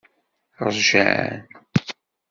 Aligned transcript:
Ṛjan. 0.67 1.29